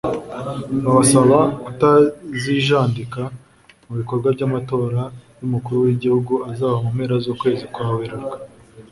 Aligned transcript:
babasaba 0.83 1.37
kutazijandika 1.63 3.21
mu 3.85 3.93
bikorwa 3.99 4.27
by’amatora 4.35 5.01
y’umukuru 5.39 5.77
w’igihugu 5.85 6.33
azaba 6.51 6.75
mu 6.83 6.89
mpera 6.95 7.15
z’ukwezi 7.23 7.63
kwa 7.73 7.85
Werurwe 7.95 8.37